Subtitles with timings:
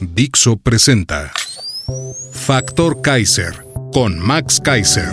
[0.00, 1.32] Dixo presenta
[2.32, 5.10] Factor Kaiser con Max Kaiser.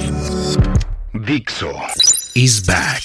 [1.13, 1.72] Dixo
[2.34, 3.03] is back.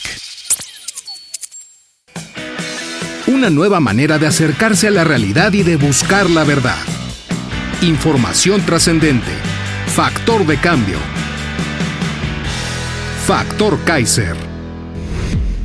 [3.27, 6.83] Una nueva manera de acercarse a la realidad y de buscar la verdad.
[7.83, 9.33] Información trascendente.
[9.89, 10.99] Factor de cambio.
[13.27, 14.37] Factor Kaiser.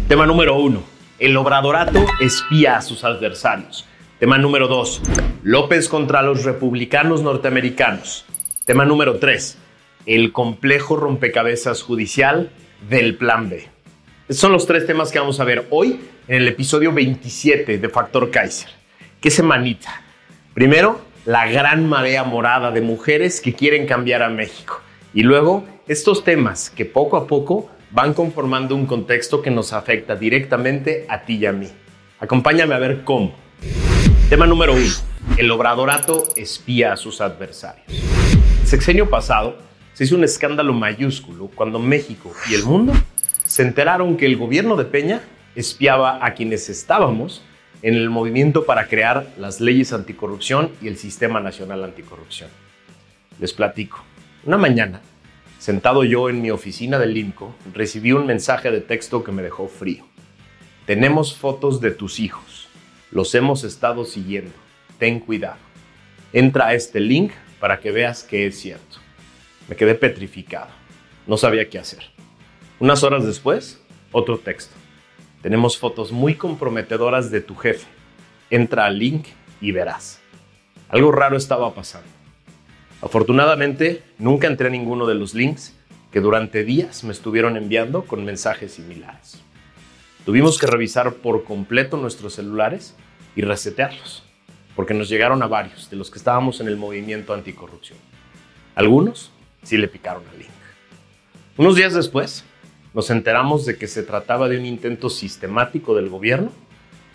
[0.07, 0.83] Tema número uno.
[1.19, 3.87] El obradorato espía a sus adversarios.
[4.21, 5.01] Tema número dos.
[5.41, 8.23] López contra los republicanos norteamericanos.
[8.65, 9.57] Tema número tres.
[10.05, 12.51] El complejo rompecabezas judicial
[12.87, 13.67] del Plan B.
[14.29, 17.89] Estos son los tres temas que vamos a ver hoy en el episodio 27 de
[17.89, 18.69] Factor Kaiser.
[19.19, 20.03] ¿Qué semanita?
[20.53, 24.81] Primero, la gran marea morada de mujeres que quieren cambiar a México.
[25.15, 30.15] Y luego, estos temas que poco a poco van conformando un contexto que nos afecta
[30.15, 31.69] directamente a ti y a mí.
[32.19, 33.33] Acompáñame a ver cómo.
[34.31, 34.87] Tema número uno.
[35.35, 37.85] El obradorato espía a sus adversarios.
[37.89, 39.57] El sexenio pasado
[39.91, 42.93] se hizo un escándalo mayúsculo cuando México y el mundo
[43.43, 45.21] se enteraron que el gobierno de Peña
[45.53, 47.43] espiaba a quienes estábamos
[47.81, 52.49] en el movimiento para crear las leyes anticorrupción y el Sistema Nacional Anticorrupción.
[53.37, 54.01] Les platico.
[54.45, 55.01] Una mañana,
[55.59, 59.67] sentado yo en mi oficina del INCO, recibí un mensaje de texto que me dejó
[59.67, 60.05] frío.
[60.85, 62.50] Tenemos fotos de tus hijos.
[63.11, 64.53] Los hemos estado siguiendo.
[64.97, 65.57] Ten cuidado.
[66.31, 68.97] Entra a este link para que veas que es cierto.
[69.67, 70.69] Me quedé petrificado.
[71.27, 72.03] No sabía qué hacer.
[72.79, 74.73] Unas horas después, otro texto.
[75.41, 77.87] Tenemos fotos muy comprometedoras de tu jefe.
[78.49, 79.27] Entra al link
[79.59, 80.21] y verás.
[80.87, 82.07] Algo raro estaba pasando.
[83.01, 85.75] Afortunadamente, nunca entré a ninguno de los links
[86.11, 89.41] que durante días me estuvieron enviando con mensajes similares.
[90.25, 92.95] Tuvimos que revisar por completo nuestros celulares
[93.35, 94.23] y resetearlos,
[94.75, 97.97] porque nos llegaron a varios de los que estábamos en el movimiento anticorrupción.
[98.75, 99.31] Algunos
[99.63, 100.49] sí le picaron al link.
[101.57, 102.43] Unos días después,
[102.93, 106.51] nos enteramos de que se trataba de un intento sistemático del gobierno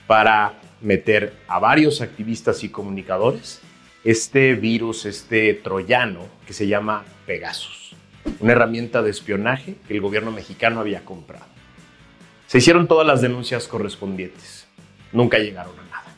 [0.07, 3.61] para meter a varios activistas y comunicadores
[4.05, 7.95] este virus, este troyano que se llama Pegasus,
[8.41, 11.56] una herramienta de espionaje que el gobierno mexicano había comprado.
[12.47, 14.69] Se hicieron todas las denuncias correspondientes.
[15.13, 16.17] Nunca llegaron a nada.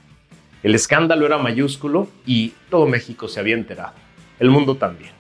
[0.62, 3.94] El escándalo era mayúsculo y todo México se había enterado.
[4.38, 5.12] El mundo también.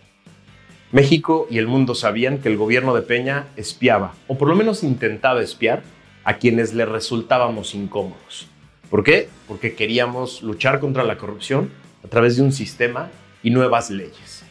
[0.92, 4.82] México y el mundo sabían que el gobierno de Peña espiaba, o por lo menos
[4.82, 5.82] intentaba espiar,
[6.24, 8.48] a quienes le resultábamos incómodos.
[8.90, 9.28] ¿Por qué?
[9.46, 11.70] Porque queríamos luchar contra la corrupción
[12.04, 13.10] a través de un sistema
[13.42, 14.44] y nuevas leyes.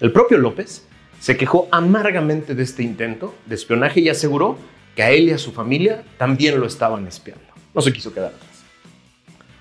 [0.00, 0.86] El propio López
[1.20, 4.56] se quejó amargamente de este intento de espionaje y aseguró
[4.98, 7.44] que a él y a su familia también lo estaban espiando.
[7.72, 8.64] No se quiso quedar atrás.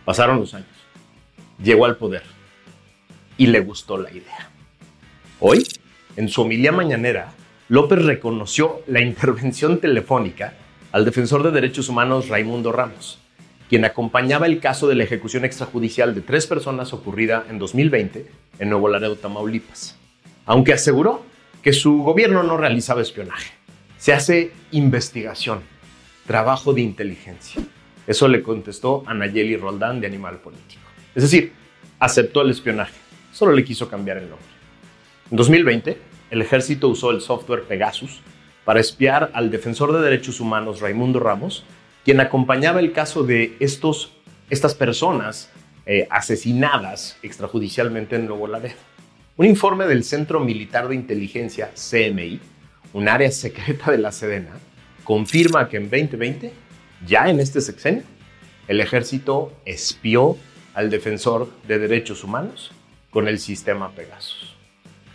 [0.04, 0.68] Pasaron los años.
[1.62, 2.24] Llegó al poder
[3.38, 4.50] y le gustó la idea.
[5.40, 5.64] Hoy,
[6.16, 7.34] en su homilía mañanera,
[7.70, 10.56] López reconoció la intervención telefónica
[10.92, 13.20] al defensor de derechos humanos Raimundo Ramos,
[13.70, 18.26] quien acompañaba el caso de la ejecución extrajudicial de tres personas ocurrida en 2020
[18.58, 19.98] en Nuevo Laredo, Tamaulipas,
[20.48, 21.24] aunque aseguró
[21.62, 23.57] que su gobierno no realizaba espionaje.
[23.98, 25.62] Se hace investigación,
[26.28, 27.64] trabajo de inteligencia.
[28.06, 30.84] Eso le contestó a Nayeli Roldán de Animal Político.
[31.16, 31.52] Es decir,
[31.98, 32.94] aceptó el espionaje,
[33.34, 34.46] solo le quiso cambiar el nombre.
[35.32, 35.98] En 2020,
[36.30, 38.22] el ejército usó el software Pegasus
[38.66, 41.66] para espiar al defensor de derechos humanos Raimundo Ramos,
[42.06, 44.14] quien acompañaba el caso de estos,
[44.52, 45.50] estas personas
[45.88, 48.76] eh, asesinadas extrajudicialmente en Nuevo Laredo.
[49.38, 52.40] Un informe del Centro Militar de Inteligencia, CMI,
[52.94, 54.54] un área secreta de la Sedena,
[55.04, 56.52] confirma que en 2020,
[57.06, 58.04] ya en este sexenio,
[58.68, 60.38] el ejército espió
[60.74, 62.72] al defensor de derechos humanos
[63.10, 64.56] con el sistema Pegasus.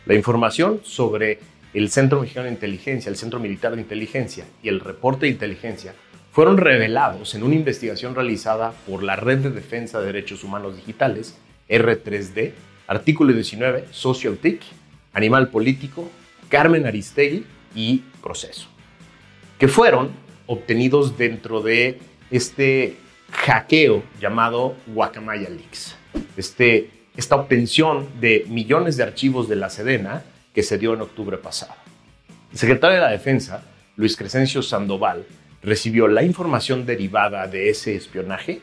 [0.07, 1.39] La información sobre
[1.75, 5.95] el Centro Mexicano de Inteligencia, el Centro Militar de Inteligencia y el reporte de inteligencia
[6.33, 11.37] fueron revelados en una investigación realizada por la Red de Defensa de Derechos Humanos Digitales,
[11.69, 12.53] R3D,
[12.87, 14.63] artículo 19, Sociotic,
[15.13, 16.11] Animal Político,
[16.49, 18.69] Carmen Aristegui y Proceso,
[19.59, 20.11] que fueron
[20.47, 21.99] obtenidos dentro de
[22.31, 22.97] este
[23.31, 25.97] hackeo llamado Guacamaya Leaks.
[26.37, 30.23] Este, esta obtención de millones de archivos de la Sedena
[30.55, 31.75] que se dio en octubre pasado.
[32.53, 33.63] El secretario de la Defensa,
[33.97, 35.25] Luis Crescencio Sandoval,
[35.63, 38.61] recibió la información derivada de ese espionaje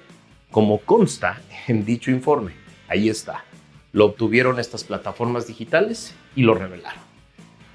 [0.52, 2.52] como consta en dicho informe.
[2.88, 3.46] Ahí está.
[3.92, 7.09] Lo obtuvieron estas plataformas digitales y lo revelaron.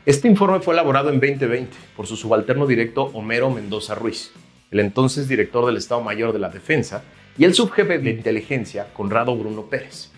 [0.06, 4.32] Este informe fue elaborado en 2020 por su subalterno directo Homero Mendoza Ruiz,
[4.70, 7.02] el entonces director del Estado Mayor de la Defensa
[7.38, 10.10] y el subjefe de inteligencia Conrado Bruno Pérez.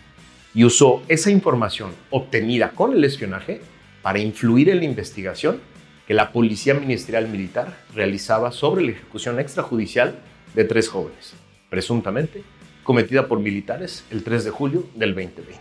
[0.54, 3.60] Y usó esa información obtenida con el espionaje
[4.02, 5.60] para influir en la investigación
[6.08, 10.18] que la Policía Ministerial Militar realizaba sobre la ejecución extrajudicial
[10.56, 11.34] de tres jóvenes,
[11.70, 12.42] presuntamente
[12.82, 15.60] cometida por militares el 3 de julio del 2020.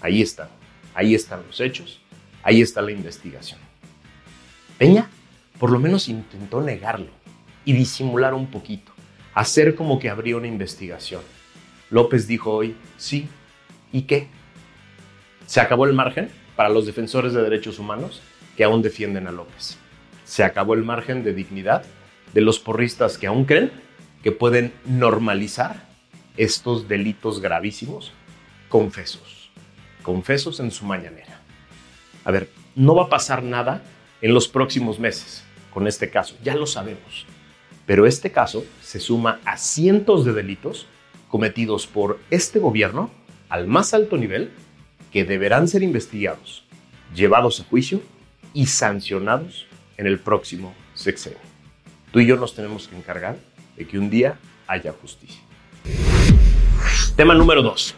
[0.00, 0.48] Ahí están,
[0.94, 2.00] ahí están los hechos,
[2.46, 3.58] ahí está la investigación.
[4.78, 5.10] Peña
[5.58, 7.08] por lo menos intentó negarlo
[7.64, 8.92] y disimular un poquito,
[9.34, 11.22] hacer como que habría una investigación.
[11.90, 13.28] López dijo hoy, sí,
[13.92, 14.28] ¿y qué?
[15.46, 18.20] ¿Se acabó el margen para los defensores de derechos humanos
[18.56, 19.76] que aún defienden a López?
[20.24, 21.84] ¿Se acabó el margen de dignidad
[22.32, 23.72] de los porristas que aún creen
[24.22, 25.84] que pueden normalizar
[26.36, 28.12] estos delitos gravísimos?
[28.68, 29.50] Confesos,
[30.02, 31.35] confesos en su mañanera.
[32.26, 33.82] A ver, no va a pasar nada
[34.20, 37.24] en los próximos meses con este caso, ya lo sabemos.
[37.86, 40.88] Pero este caso se suma a cientos de delitos
[41.28, 43.10] cometidos por este gobierno
[43.48, 44.50] al más alto nivel
[45.12, 46.64] que deberán ser investigados,
[47.14, 48.00] llevados a juicio
[48.54, 51.38] y sancionados en el próximo sexenio.
[52.10, 53.36] Tú y yo nos tenemos que encargar
[53.76, 55.42] de que un día haya justicia.
[57.14, 57.94] Tema número 2.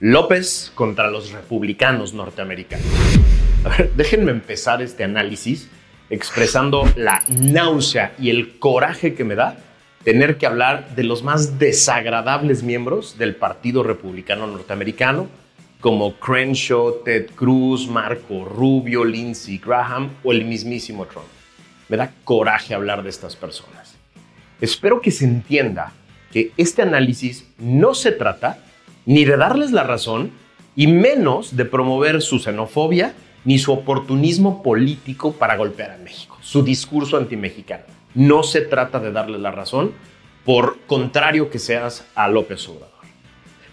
[0.00, 2.86] López contra los republicanos norteamericanos.
[3.96, 5.68] Déjenme empezar este análisis
[6.10, 9.58] expresando la náusea y el coraje que me da
[10.04, 15.28] tener que hablar de los más desagradables miembros del Partido Republicano Norteamericano,
[15.80, 21.26] como Crenshaw, Ted Cruz, Marco Rubio, Lindsey Graham o el mismísimo Trump.
[21.88, 23.96] Me da coraje hablar de estas personas.
[24.60, 25.92] Espero que se entienda
[26.32, 28.58] que este análisis no se trata
[29.06, 30.32] ni de darles la razón
[30.74, 33.14] y menos de promover su xenofobia
[33.44, 37.84] ni su oportunismo político para golpear a México, su discurso antimexicano.
[38.14, 39.92] No se trata de darle la razón,
[40.44, 42.88] por contrario que seas a López Obrador.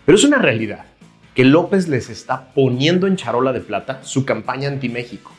[0.06, 0.86] Pero es una realidad
[1.34, 5.32] que López les está poniendo en charola de plata su campaña anti-México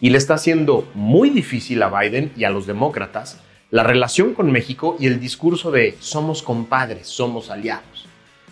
[0.00, 3.40] y le está haciendo muy difícil a Biden y a los demócratas
[3.70, 8.06] la relación con México y el discurso de somos compadres, somos aliados.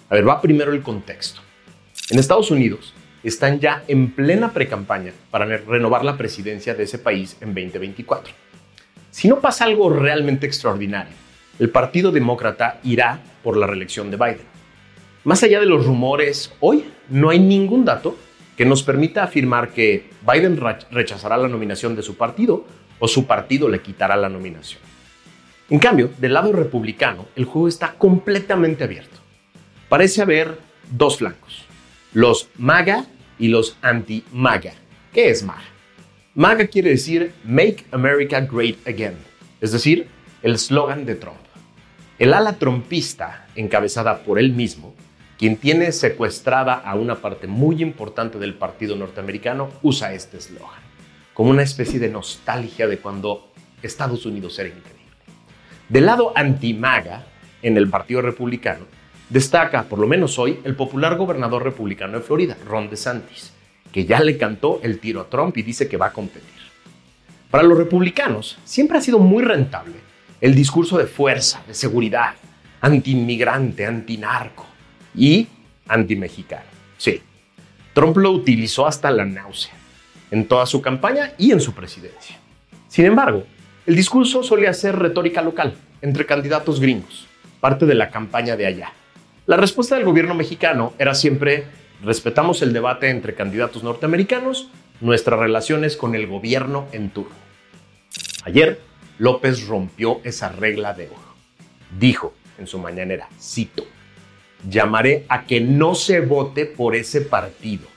[0.09, 1.43] A ver, va primero el contexto.
[2.09, 7.37] En Estados Unidos, están ya en plena precampaña para renovar la presidencia de ese país
[7.41, 8.33] en 2024.
[9.11, 11.13] Si no pasa algo realmente extraordinario,
[11.59, 14.51] el Partido Demócrata irá por la reelección de Biden.
[15.25, 18.17] Más allá de los rumores, hoy no hay ningún dato
[18.57, 20.59] que nos permita afirmar que Biden
[20.91, 22.65] rechazará la nominación de su partido
[22.99, 24.81] o su partido le quitará la nominación.
[25.69, 29.19] En cambio, del lado republicano, el juego está completamente abierto.
[29.89, 30.59] Parece haber
[30.91, 31.70] dos flancos
[32.13, 33.07] los MAGA
[33.39, 34.73] y los anti-MAGA.
[35.13, 35.63] ¿Qué es MAGA?
[36.35, 39.17] MAGA quiere decir Make America Great Again,
[39.61, 40.09] es decir,
[40.43, 41.39] el slogan de Trump.
[42.19, 44.95] El ala trumpista, encabezada por él mismo,
[45.39, 50.83] quien tiene secuestrada a una parte muy importante del partido norteamericano, usa este eslogan,
[51.33, 53.51] como una especie de nostalgia de cuando
[53.83, 55.01] Estados Unidos era increíble.
[55.89, 57.25] Del lado anti-MAGA,
[57.63, 58.85] en el Partido Republicano,
[59.31, 63.53] Destaca, por lo menos hoy, el popular gobernador republicano de Florida, Ron DeSantis,
[63.93, 66.51] que ya le cantó el tiro a Trump y dice que va a competir.
[67.49, 69.95] Para los republicanos, siempre ha sido muy rentable
[70.41, 72.35] el discurso de fuerza, de seguridad,
[72.81, 74.67] anti-inmigrante, anti-narco
[75.15, 75.47] y
[75.87, 76.65] anti-mexicano.
[76.99, 77.23] Sí,
[77.95, 79.75] Trump lo utilizó hasta la náusea,
[80.33, 82.37] en toda su campaña y en su presidencia.
[82.89, 83.45] Sin embargo,
[83.87, 87.29] el discurso solía ser retórica local, entre candidatos gringos,
[87.61, 88.93] parte de la campaña de allá.
[89.51, 91.65] La respuesta del gobierno mexicano era siempre,
[92.05, 97.35] respetamos el debate entre candidatos norteamericanos, nuestras relaciones con el gobierno en turno.
[98.45, 98.81] Ayer,
[99.19, 101.35] López rompió esa regla de oro.
[101.99, 103.85] Dijo en su mañanera, cito,
[104.69, 107.89] llamaré a que no se vote por ese partido,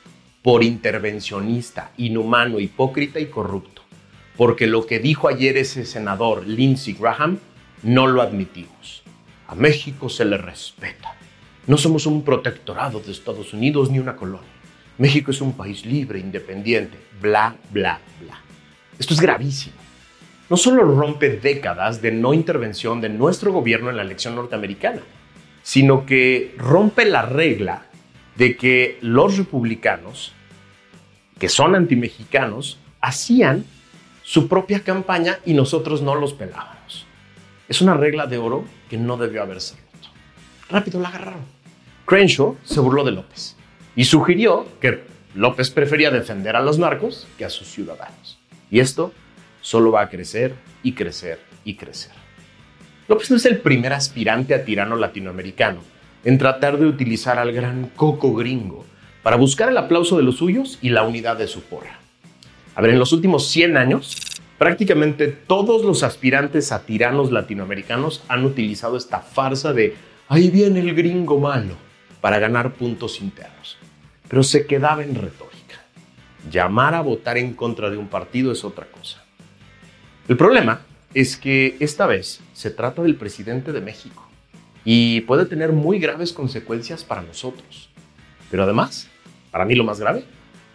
[0.41, 3.83] por intervencionista, inhumano, hipócrita y corrupto,
[4.37, 7.37] porque lo que dijo ayer ese senador Lindsey Graham
[7.83, 9.03] no lo admitimos.
[9.47, 11.13] A México se le respeta
[11.67, 14.49] no somos un protectorado de Estados Unidos ni una colonia.
[14.97, 18.39] México es un país libre, independiente, bla, bla, bla.
[18.99, 19.75] Esto es gravísimo.
[20.49, 25.01] No solo rompe décadas de no intervención de nuestro gobierno en la elección norteamericana,
[25.63, 27.85] sino que rompe la regla
[28.35, 30.33] de que los republicanos,
[31.39, 33.65] que son antimexicanos, hacían
[34.21, 37.05] su propia campaña y nosotros no los pelábamos.
[37.67, 40.09] Es una regla de oro que no debió haberse roto.
[40.69, 41.52] Rápido la agarraron.
[42.05, 43.55] Crenshaw se burló de López
[43.95, 45.03] y sugirió que
[45.35, 48.37] López prefería defender a los narcos que a sus ciudadanos.
[48.69, 49.13] Y esto
[49.61, 52.11] solo va a crecer y crecer y crecer.
[53.07, 55.79] López no es el primer aspirante a tirano latinoamericano
[56.25, 58.85] en tratar de utilizar al gran coco gringo
[59.21, 61.99] para buscar el aplauso de los suyos y la unidad de su porra.
[62.75, 64.17] A ver, en los últimos 100 años,
[64.57, 69.95] prácticamente todos los aspirantes a tiranos latinoamericanos han utilizado esta farsa de
[70.27, 71.82] ahí viene el gringo malo
[72.23, 73.77] para ganar puntos internos.
[74.29, 75.83] Pero se quedaba en retórica.
[76.49, 79.21] Llamar a votar en contra de un partido es otra cosa.
[80.29, 84.25] El problema es que esta vez se trata del presidente de México
[84.85, 87.89] y puede tener muy graves consecuencias para nosotros.
[88.49, 89.09] Pero además,
[89.51, 90.23] para mí lo más grave,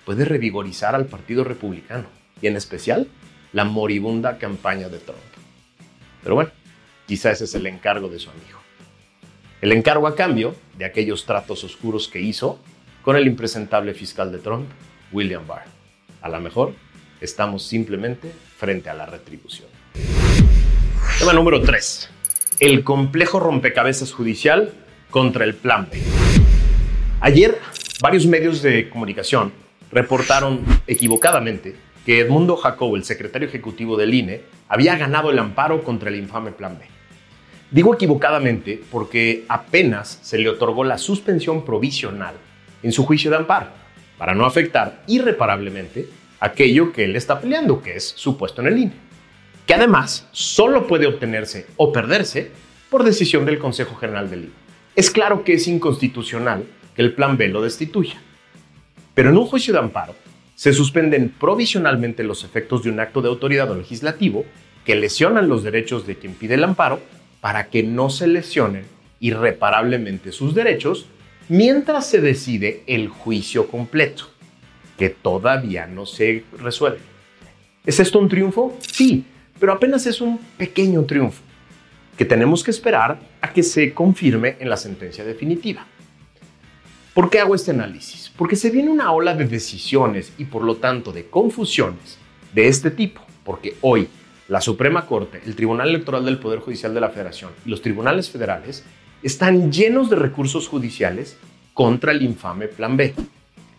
[0.04, 2.08] puede revigorizar al Partido Republicano
[2.42, 3.08] y en especial
[3.54, 5.18] la moribunda campaña de Trump.
[6.22, 6.50] Pero bueno,
[7.06, 8.58] quizá ese es el encargo de su amigo.
[9.60, 12.60] El encargo a cambio de aquellos tratos oscuros que hizo
[13.02, 14.68] con el impresentable fiscal de Trump,
[15.10, 15.64] William Barr.
[16.22, 16.74] A lo mejor
[17.20, 19.66] estamos simplemente frente a la retribución.
[21.18, 22.08] Tema número 3.
[22.60, 24.72] El complejo rompecabezas judicial
[25.10, 26.00] contra el plan B.
[27.20, 27.58] Ayer,
[28.00, 29.52] varios medios de comunicación
[29.90, 31.74] reportaron equivocadamente
[32.06, 36.52] que Edmundo Jacobo, el secretario ejecutivo del INE, había ganado el amparo contra el infame
[36.52, 36.97] Plan B.
[37.70, 42.34] Digo equivocadamente porque apenas se le otorgó la suspensión provisional
[42.82, 43.66] en su juicio de amparo,
[44.16, 46.08] para no afectar irreparablemente
[46.40, 48.92] aquello que él está peleando, que es su puesto en el INE,
[49.66, 52.50] que además solo puede obtenerse o perderse
[52.88, 54.52] por decisión del Consejo General del INE.
[54.96, 56.64] Es claro que es inconstitucional
[56.96, 58.20] que el Plan B lo destituya,
[59.14, 60.14] pero en un juicio de amparo
[60.54, 64.46] se suspenden provisionalmente los efectos de un acto de autoridad o legislativo
[64.84, 67.00] que lesionan los derechos de quien pide el amparo
[67.40, 68.84] para que no se lesionen
[69.20, 71.06] irreparablemente sus derechos
[71.48, 74.30] mientras se decide el juicio completo,
[74.96, 77.00] que todavía no se resuelve.
[77.86, 78.76] ¿Es esto un triunfo?
[78.80, 79.24] Sí,
[79.58, 81.42] pero apenas es un pequeño triunfo
[82.16, 85.86] que tenemos que esperar a que se confirme en la sentencia definitiva.
[87.14, 88.30] ¿Por qué hago este análisis?
[88.36, 92.18] Porque se viene una ola de decisiones y por lo tanto de confusiones
[92.52, 94.08] de este tipo, porque hoy
[94.48, 98.30] la Suprema Corte, el Tribunal Electoral del Poder Judicial de la Federación y los tribunales
[98.30, 98.84] federales
[99.22, 101.36] están llenos de recursos judiciales
[101.74, 103.14] contra el infame Plan B.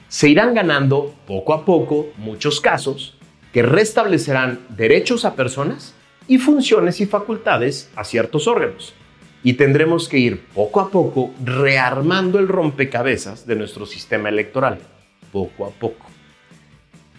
[0.07, 3.17] Se irán ganando poco a poco muchos casos
[3.51, 5.95] que restablecerán derechos a personas
[6.27, 8.93] y funciones y facultades a ciertos órganos.
[9.41, 14.79] Y tendremos que ir poco a poco rearmando el rompecabezas de nuestro sistema electoral,
[15.31, 16.05] poco a poco.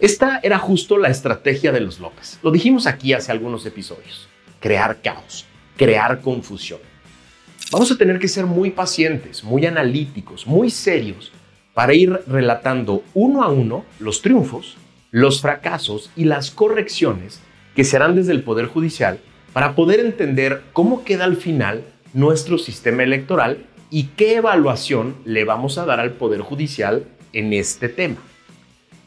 [0.01, 2.39] Esta era justo la estrategia de los López.
[2.41, 4.27] Lo dijimos aquí hace algunos episodios.
[4.59, 5.45] Crear caos,
[5.77, 6.79] crear confusión.
[7.71, 11.31] Vamos a tener que ser muy pacientes, muy analíticos, muy serios
[11.75, 14.75] para ir relatando uno a uno los triunfos,
[15.11, 17.39] los fracasos y las correcciones
[17.75, 19.19] que se harán desde el Poder Judicial
[19.53, 21.83] para poder entender cómo queda al final
[22.15, 27.87] nuestro sistema electoral y qué evaluación le vamos a dar al Poder Judicial en este
[27.87, 28.17] tema.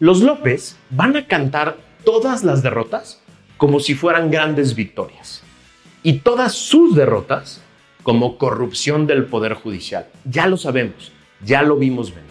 [0.00, 3.20] Los López van a cantar todas las derrotas
[3.56, 5.42] como si fueran grandes victorias
[6.02, 7.62] y todas sus derrotas
[8.02, 10.08] como corrupción del Poder Judicial.
[10.24, 11.12] Ya lo sabemos,
[11.44, 12.30] ya lo vimos venir.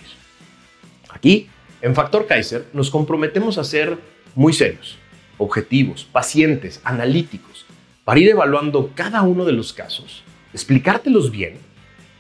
[1.10, 1.48] Aquí,
[1.82, 3.98] en Factor Kaiser, nos comprometemos a ser
[4.36, 4.98] muy serios,
[5.38, 7.65] objetivos, pacientes, analíticos,
[8.03, 11.58] para ir evaluando cada uno de los casos, explicártelos bien,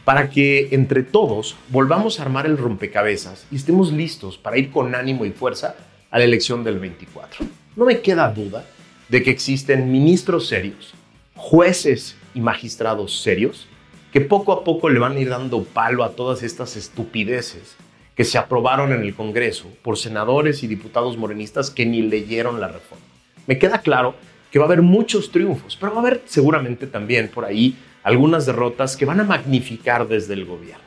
[0.05, 4.95] para que entre todos volvamos a armar el rompecabezas y estemos listos para ir con
[4.95, 5.75] ánimo y fuerza
[6.11, 7.45] a la elección del 24.
[7.75, 8.65] No me queda duda
[9.09, 10.93] de que existen ministros serios,
[11.35, 13.67] jueces y magistrados serios
[14.11, 17.75] que poco a poco le van a ir dando palo a todas estas estupideces
[18.15, 22.67] que se aprobaron en el Congreso por senadores y diputados morenistas que ni leyeron la
[22.67, 23.05] reforma.
[23.47, 24.15] Me queda claro
[24.51, 28.45] que va a haber muchos triunfos, pero va a haber seguramente también por ahí algunas
[28.45, 30.83] derrotas que van a magnificar desde el gobierno.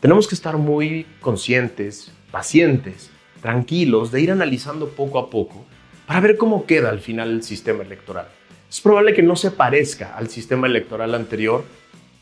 [0.00, 3.10] Tenemos que estar muy conscientes, pacientes,
[3.40, 5.64] tranquilos, de ir analizando poco a poco
[6.06, 8.28] para ver cómo queda al final el sistema electoral.
[8.68, 11.64] Es probable que no se parezca al sistema electoral anterior,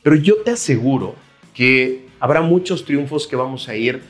[0.03, 1.17] pero yo te aseguro
[1.55, 4.03] que habrá muchos triunfos que vamos a ir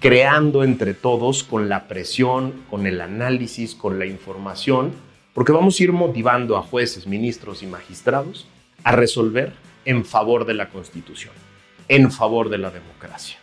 [0.00, 4.92] creando entre todos con la presión, con el análisis, con la información,
[5.32, 8.48] porque vamos a ir motivando a jueces, ministros y magistrados
[8.84, 9.52] a resolver
[9.84, 11.32] en favor de la Constitución,
[11.88, 13.38] en favor de la democracia.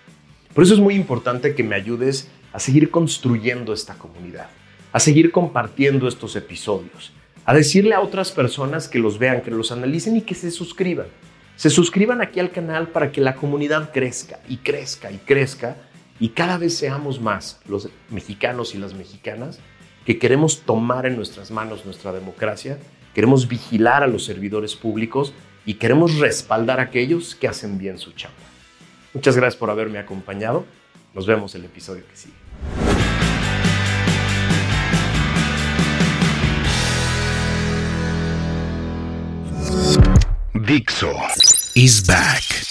[0.54, 4.50] Por eso es muy importante que me ayudes a seguir construyendo esta comunidad,
[4.92, 7.12] a seguir compartiendo estos episodios,
[7.46, 11.08] a decirle a otras personas que los vean, que los analicen y que se suscriban.
[11.56, 15.78] Se suscriban aquí al canal para que la comunidad crezca y crezca y crezca
[16.20, 19.60] y cada vez seamos más los mexicanos y las mexicanas
[20.06, 22.78] que queremos tomar en nuestras manos nuestra democracia,
[23.14, 25.34] queremos vigilar a los servidores públicos
[25.66, 28.38] y queremos respaldar a aquellos que hacen bien su chamba.
[29.14, 30.66] Muchas gracias por haberme acompañado.
[31.14, 32.34] Nos vemos en el episodio que sigue.
[40.54, 41.12] Dixo
[41.76, 42.71] is back.